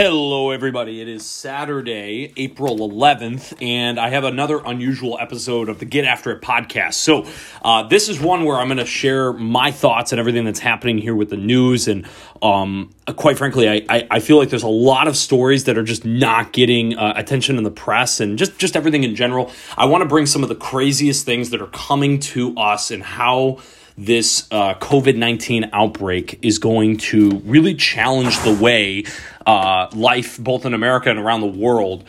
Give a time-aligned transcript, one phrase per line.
[0.00, 1.00] Hello, everybody.
[1.00, 6.30] It is Saturday, April 11th, and I have another unusual episode of the Get After
[6.30, 6.94] It podcast.
[6.94, 7.26] So,
[7.62, 10.98] uh, this is one where I'm going to share my thoughts and everything that's happening
[10.98, 11.88] here with the news.
[11.88, 12.06] And
[12.40, 15.82] um, quite frankly, I, I, I, feel like there's a lot of stories that are
[15.82, 19.50] just not getting uh, attention in the press and just, just everything in general.
[19.76, 23.02] I want to bring some of the craziest things that are coming to us and
[23.02, 23.58] how
[23.98, 29.04] this uh, COVID 19 outbreak is going to really challenge the way
[29.44, 32.04] uh, life, both in America and around the world,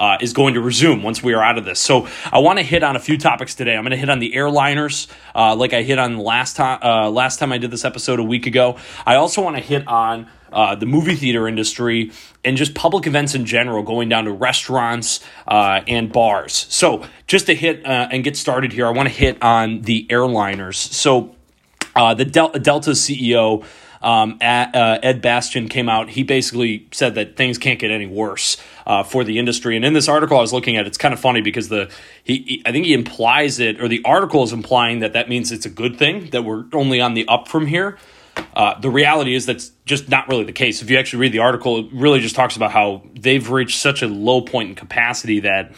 [0.00, 1.78] uh, is going to resume once we are out of this.
[1.78, 3.76] So I want to hit on a few topics today.
[3.76, 6.80] I'm going to hit on the airliners, uh, like I hit on last time.
[6.82, 8.78] Uh, last time I did this episode a week ago.
[9.06, 12.10] I also want to hit on uh, the movie theater industry
[12.44, 16.66] and just public events in general, going down to restaurants uh, and bars.
[16.70, 20.06] So, just to hit uh, and get started here, I want to hit on the
[20.10, 20.74] airliners.
[20.74, 21.36] So,
[21.94, 23.64] the Del- Delta CEO.
[24.02, 26.08] Um, at, uh, Ed Bastian came out.
[26.10, 29.76] He basically said that things can't get any worse uh, for the industry.
[29.76, 31.90] And in this article I was looking at, it's kind of funny because the
[32.24, 35.52] he, he, I think he implies it, or the article is implying that that means
[35.52, 37.98] it's a good thing that we're only on the up from here.
[38.60, 40.82] Uh, the reality is that's just not really the case.
[40.82, 44.02] If you actually read the article, it really just talks about how they've reached such
[44.02, 45.72] a low point in capacity that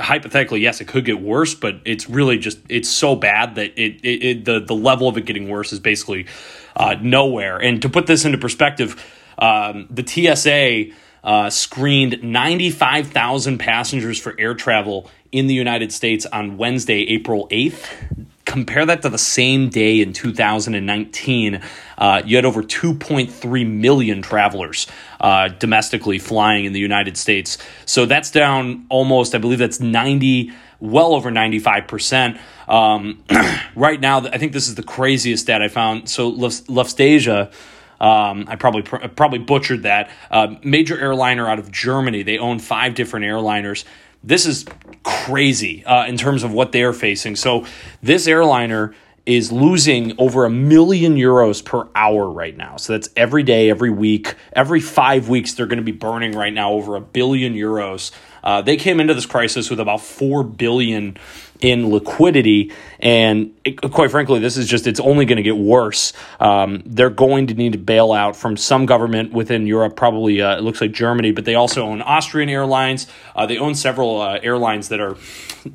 [0.00, 4.00] hypothetically, yes, it could get worse, but it's really just it's so bad that it,
[4.02, 6.26] it, it the the level of it getting worse is basically
[6.74, 7.58] uh, nowhere.
[7.58, 9.00] And to put this into perspective,
[9.38, 10.96] um, the TSA.
[11.24, 18.23] Uh, screened 95,000 passengers for air travel in the United States on Wednesday, April 8th
[18.54, 21.60] compare that to the same day in 2019,
[21.98, 24.86] uh, you had over 2.3 million travelers
[25.20, 27.58] uh, domestically flying in the United States.
[27.84, 32.38] So that's down almost, I believe that's 90, well over 95%.
[32.68, 33.24] Um,
[33.74, 36.08] right now, I think this is the craziest stat I found.
[36.08, 37.52] So Lufthansa.
[38.00, 40.10] Um, I probably probably butchered that.
[40.30, 42.22] Uh, major airliner out of Germany.
[42.22, 43.84] They own five different airliners.
[44.26, 44.64] This is
[45.02, 47.36] crazy uh, in terms of what they're facing.
[47.36, 47.66] So
[48.02, 48.94] this airliner
[49.26, 52.76] is losing over a million euros per hour right now.
[52.76, 56.52] So that's every day, every week, every five weeks, they're going to be burning right
[56.52, 58.10] now over a billion euros.
[58.42, 61.16] Uh, they came into this crisis with about four billion
[61.60, 62.72] in liquidity.
[63.00, 66.12] And it, quite frankly, this is just, it's only going to get worse.
[66.40, 70.56] Um, they're going to need to bail out from some government within Europe, probably, uh,
[70.56, 73.06] it looks like Germany, but they also own Austrian Airlines.
[73.34, 75.16] Uh, they own several uh, airlines that are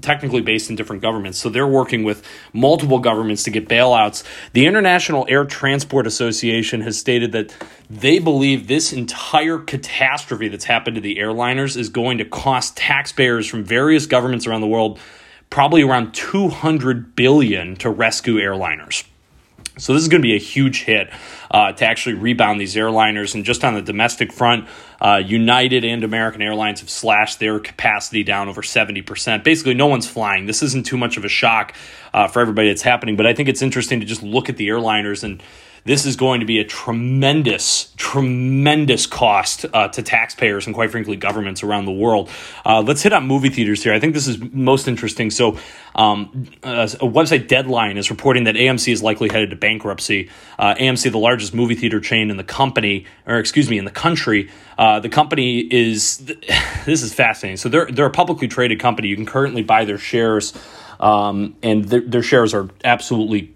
[0.01, 1.39] technically based in different governments.
[1.39, 4.23] So they're working with multiple governments to get bailouts.
[4.53, 7.55] The International Air Transport Association has stated that
[7.89, 13.47] they believe this entire catastrophe that's happened to the airliners is going to cost taxpayers
[13.47, 14.99] from various governments around the world
[15.49, 19.03] probably around 200 billion to rescue airliners.
[19.79, 21.09] So this is going to be a huge hit
[21.49, 23.33] uh, to actually rebound these airliners.
[23.33, 24.67] And just on the domestic front,
[24.99, 29.43] uh, United and American Airlines have slashed their capacity down over 70%.
[29.43, 30.45] Basically, no one's flying.
[30.45, 31.73] This isn't too much of a shock
[32.13, 34.67] uh, for everybody that's happening, but I think it's interesting to just look at the
[34.67, 35.41] airliners and
[35.89, 41.15] this is going to be a tremendous, tremendous cost uh, to taxpayers and, quite frankly,
[41.15, 42.29] governments around the world.
[42.63, 43.91] Uh, let's hit on movie theaters here.
[43.91, 45.31] I think this is most interesting.
[45.31, 45.57] So,
[45.95, 50.29] um, a, a website Deadline is reporting that AMC is likely headed to bankruptcy.
[50.59, 53.89] Uh, AMC, the largest movie theater chain in the company, or excuse me, in the
[53.89, 56.31] country, uh, the company is.
[56.85, 57.57] This is fascinating.
[57.57, 59.09] So they're they're a publicly traded company.
[59.09, 60.53] You can currently buy their shares,
[60.99, 63.53] um, and their, their shares are absolutely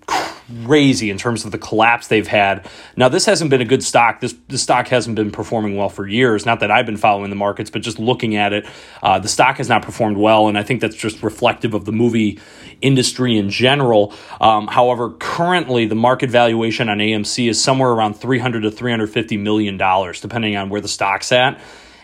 [0.66, 2.68] crazy in terms of the collapse they've had.
[2.96, 4.20] Now, this hasn't been a good stock.
[4.20, 6.46] This the stock hasn't been performing well for years.
[6.46, 8.66] Not that I've been following the markets, but just looking at it,
[9.02, 11.92] uh, the stock has not performed well, and I think that's just reflective of the
[11.92, 12.40] movie
[12.82, 14.14] industry in general.
[14.40, 19.78] Um, however, currently the market valuation on AMC is somewhere around 300 to 350 million
[19.78, 21.60] dollars, depending on where the stock's at.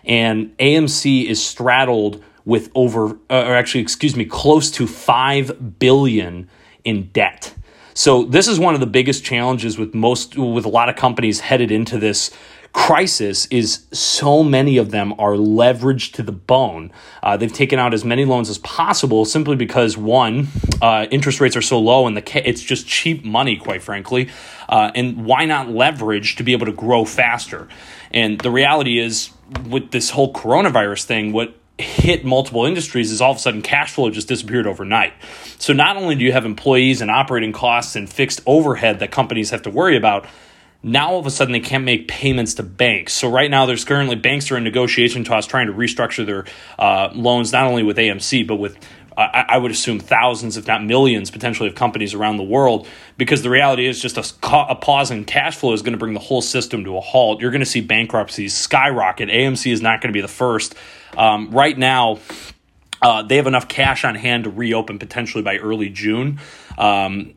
[0.05, 6.49] And AMC is straddled with over, uh, or actually, excuse me, close to five billion
[6.83, 7.53] in debt.
[7.93, 11.39] So this is one of the biggest challenges with most with a lot of companies
[11.39, 12.31] headed into this
[12.71, 16.91] crisis is so many of them are leveraged to the bone.
[17.23, 20.47] Uh, they've taken out as many loans as possible simply because one,
[20.81, 24.29] uh, interest rates are so low and the ca- it's just cheap money, quite frankly.
[24.67, 27.67] Uh, and why not leverage to be able to grow faster?
[28.11, 29.31] And the reality is,
[29.67, 33.93] with this whole coronavirus thing, what hit multiple industries is all of a sudden cash
[33.93, 35.13] flow just disappeared overnight.
[35.57, 39.49] So not only do you have employees and operating costs and fixed overhead that companies
[39.51, 40.25] have to worry about,
[40.81, 43.13] now all of a sudden they can't make payments to banks.
[43.13, 46.45] So right now there's currently banks are in negotiation talks trying to restructure their
[46.77, 48.77] uh, loans not only with AMC but with
[49.21, 52.87] I, I, would assume thousands, if not millions, potentially of companies around the world.
[53.17, 56.13] Because the reality is, just a, a pause in cash flow is going to bring
[56.13, 57.41] the whole system to a halt.
[57.41, 59.29] You're going to see bankruptcies skyrocket.
[59.29, 60.75] AMC is not going to be the first.
[61.17, 62.19] Um, right now,
[63.01, 66.39] uh, they have enough cash on hand to reopen potentially by early June.
[66.77, 67.33] Um,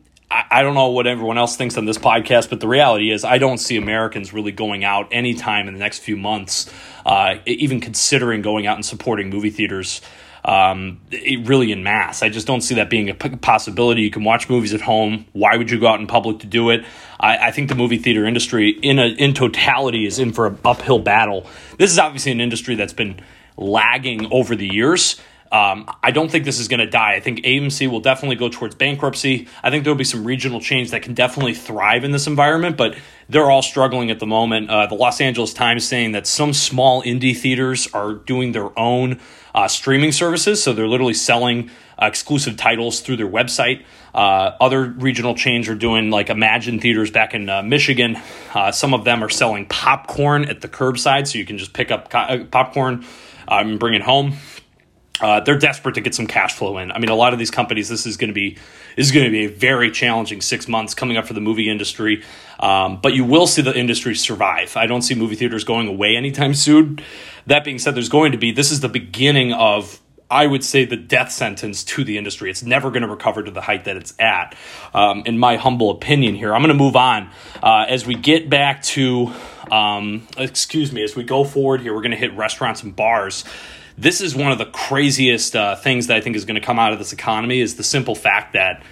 [0.49, 3.37] I, don't know what everyone else thinks on this podcast, but the reality is, I
[3.37, 6.71] don't see Americans really going out anytime in the next few months,
[7.05, 10.01] uh, even considering going out and supporting movie theaters.
[10.45, 10.99] Um,
[11.45, 12.21] really in mass.
[12.21, 14.01] I just don't see that being a possibility.
[14.01, 15.25] You can watch movies at home.
[15.31, 16.83] Why would you go out in public to do it?
[17.17, 20.57] I, I think the movie theater industry, in a, in totality, is in for an
[20.65, 21.47] uphill battle.
[21.77, 23.21] This is obviously an industry that's been
[23.55, 25.15] lagging over the years.
[25.53, 27.13] Um, I don't think this is going to die.
[27.13, 29.47] I think AMC will definitely go towards bankruptcy.
[29.61, 32.95] I think there'll be some regional chains that can definitely thrive in this environment, but
[33.29, 34.71] they're all struggling at the moment.
[34.71, 39.19] Uh, the Los Angeles Times saying that some small indie theaters are doing their own
[39.53, 41.69] uh, streaming services, so they're literally selling
[42.01, 43.83] uh, exclusive titles through their website.
[44.15, 48.17] Uh, other regional chains are doing like Emagine Theaters back in uh, Michigan.
[48.55, 51.91] Uh, some of them are selling popcorn at the curbside, so you can just pick
[51.91, 53.05] up co- popcorn
[53.47, 54.33] um, and bring it home
[55.21, 56.91] uh, they're desperate to get some cash flow in.
[56.91, 58.57] I mean, a lot of these companies, this is going to be
[58.97, 62.23] is going to be a very challenging six months coming up for the movie industry.
[62.59, 64.75] Um, but you will see the industry survive.
[64.75, 66.99] I don't see movie theaters going away anytime soon.
[67.45, 69.99] That being said, there's going to be this is the beginning of
[70.31, 72.49] I would say the death sentence to the industry.
[72.49, 74.55] It's never going to recover to the height that it's at,
[74.91, 76.33] um, in my humble opinion.
[76.33, 77.29] Here, I'm going to move on
[77.61, 79.31] uh, as we get back to,
[79.71, 81.93] um, excuse me, as we go forward here.
[81.93, 83.43] We're going to hit restaurants and bars
[83.97, 86.79] this is one of the craziest uh, things that I think is going to come
[86.79, 88.83] out of this economy is the simple fact that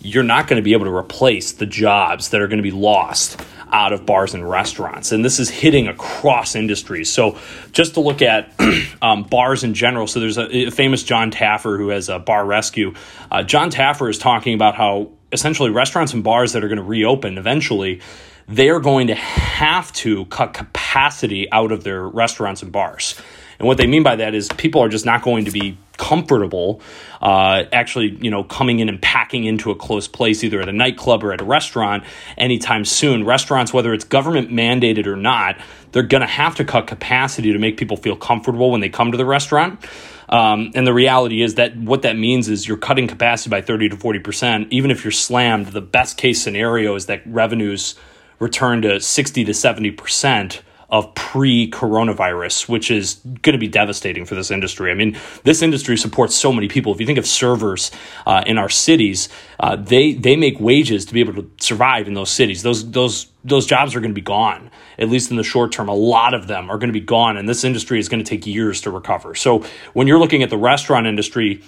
[0.00, 2.70] you're not going to be able to replace the jobs that are going to be
[2.70, 3.40] lost
[3.70, 5.12] out of bars and restaurants.
[5.12, 7.10] And this is hitting across industries.
[7.12, 7.38] So,
[7.72, 8.52] just to look at
[9.02, 12.46] um, bars in general, so there's a, a, famous Jon Taffer who has a bar
[12.46, 12.94] rescue.
[13.30, 16.84] Uh, Jon Taffer is talking about how essentially restaurants and bars that are going to
[16.84, 18.00] reopen eventually.
[18.46, 23.20] They are going to have to cut capacity out of their restaurants and bars.
[23.58, 26.80] And what they mean by that is people are just not going to be comfortable
[27.20, 30.72] uh, actually you know coming in and packing into a close place either at a
[30.72, 32.04] nightclub or at a restaurant
[32.36, 33.24] anytime soon.
[33.24, 35.60] Restaurants whether it's government mandated or not
[35.92, 39.10] they're going to have to cut capacity to make people feel comfortable when they come
[39.10, 39.84] to the restaurant.
[40.28, 43.88] Um, and the reality is that what that means is you're cutting capacity by 30
[43.88, 45.66] to 40% even if you're slammed.
[45.68, 47.94] The best case scenario is that revenues
[48.38, 54.34] return to 60 to 70% of pre coronavirus, which is going to be devastating for
[54.34, 54.90] this industry.
[54.90, 56.92] I mean, this industry supports so many people.
[56.92, 57.90] If you think of servers
[58.26, 59.28] uh, in our cities,
[59.60, 62.62] uh, they they make wages to be able to survive in those cities.
[62.62, 65.88] Those those those jobs are going to be gone at least in the short term.
[65.88, 68.28] A lot of them are going to be gone, and this industry is going to
[68.28, 69.34] take years to recover.
[69.34, 71.62] So when you're looking at the restaurant industry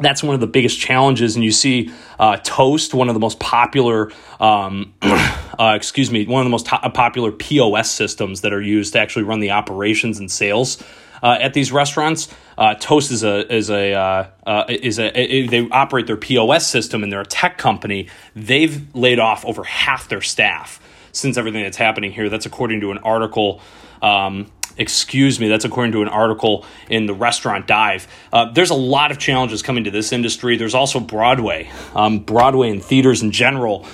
[0.00, 1.34] that's one of the biggest challenges.
[1.34, 4.10] And you see uh, Toast, one of the most popular,
[4.40, 8.92] um, uh, excuse me, one of the most to- popular POS systems that are used
[8.92, 10.82] to actually run the operations and sales.
[11.22, 15.68] Uh, at these restaurants, uh, Toast is a is a uh, uh, is a, they
[15.70, 18.08] operate their POS system and they're a tech company.
[18.36, 20.80] They've laid off over half their staff
[21.10, 22.28] since everything that's happening here.
[22.28, 23.60] That's according to an article
[24.00, 25.48] um, excuse me.
[25.48, 28.06] That's according to an article in the Restaurant Dive.
[28.32, 30.56] Uh, there's a lot of challenges coming to this industry.
[30.56, 33.86] There's also Broadway, um, Broadway and theaters in general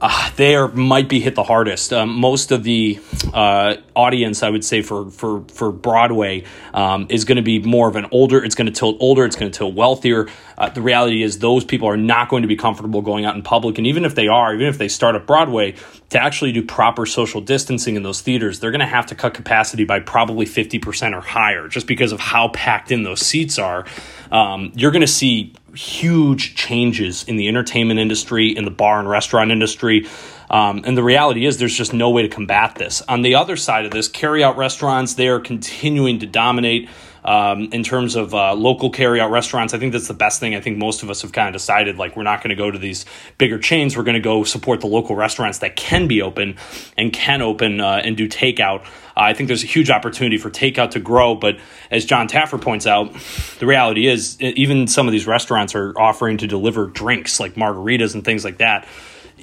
[0.00, 1.92] uh, might be hit the hardest.
[1.92, 2.98] Um, most of the
[3.34, 7.88] uh, audience, I would say, for for for Broadway um, is going to be more
[7.88, 8.42] of an older.
[8.42, 9.24] It's going to tilt older.
[9.24, 10.28] It's going to tilt wealthier.
[10.56, 13.42] Uh, the reality is, those people are not going to be comfortable going out in
[13.42, 15.74] public, and even if they are, even if they start at Broadway,
[16.10, 19.34] to actually do proper social distancing in those theaters, they're going to have to cut
[19.34, 23.58] capacity by probably fifty percent or higher, just because of how packed in those seats
[23.58, 23.84] are.
[24.30, 29.08] Um, you're going to see huge changes in the entertainment industry, in the bar and
[29.08, 30.06] restaurant industry.
[30.50, 33.02] Um, and the reality is, there's just no way to combat this.
[33.02, 36.88] On the other side of this, carry-out restaurants, they are continuing to dominate
[37.24, 39.74] um, in terms of uh, local carry-out restaurants.
[39.74, 40.54] I think that's the best thing.
[40.54, 42.70] I think most of us have kind of decided, like, we're not going to go
[42.70, 43.04] to these
[43.38, 43.96] bigger chains.
[43.96, 46.56] We're going to go support the local restaurants that can be open
[46.96, 48.86] and can open uh, and do takeout.
[49.16, 51.58] I think there's a huge opportunity for takeout to grow, but
[51.90, 53.12] as Jon Taffer points out,
[53.58, 58.14] the reality is even some of these restaurants are offering to deliver drinks like margaritas
[58.14, 58.86] and things like that.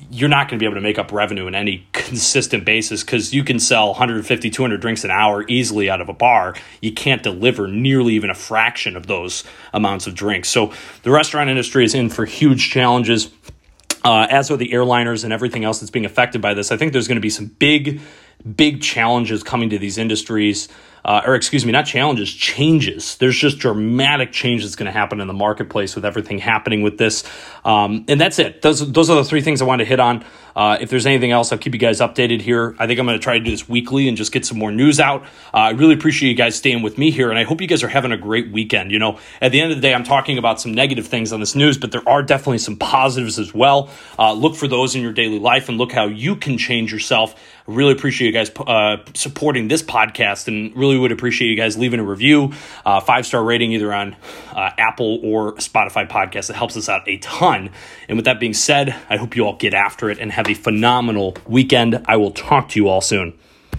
[0.09, 3.33] You're not going to be able to make up revenue in any consistent basis because
[3.33, 6.55] you can sell 150, 200 drinks an hour easily out of a bar.
[6.81, 10.49] You can't deliver nearly even a fraction of those amounts of drinks.
[10.49, 10.73] So
[11.03, 13.29] the restaurant industry is in for huge challenges.
[14.03, 16.71] Uh, as are the airliners and everything else that's being affected by this.
[16.71, 17.99] I think there's going to be some big
[18.55, 20.69] big challenges coming to these industries.
[21.07, 23.15] Uh, or excuse me, not challenges, changes.
[23.15, 26.97] There's just dramatic change that's going to happen in the marketplace with everything happening with
[26.97, 27.23] this.
[27.63, 28.61] Um, and that's it.
[28.61, 30.25] Those, those are the three things I wanted to hit on.
[30.57, 32.75] Uh, if there's anything else, I'll keep you guys updated here.
[32.79, 34.71] I think I'm going to try to do this weekly and just get some more
[34.71, 35.21] news out.
[35.53, 37.83] Uh, I really appreciate you guys staying with me here, and I hope you guys
[37.83, 38.91] are having a great weekend.
[38.91, 41.39] You know, at the end of the day, I'm talking about some negative things on
[41.39, 43.91] this news, but there are definitely some positives as well.
[44.17, 47.35] Uh, look for those in your daily life and look how you can change yourself.
[47.67, 51.77] I really appreciate you guys uh, supporting this podcast and really would appreciate you guys
[51.77, 52.53] leaving a review,
[52.85, 54.15] uh, five star rating either on
[54.51, 56.49] uh, Apple or Spotify podcast.
[56.49, 57.69] It helps us out a ton.
[58.09, 60.53] And with that being said, I hope you all get after it and have a
[60.53, 62.03] phenomenal weekend.
[62.05, 63.37] I will talk to you all soon.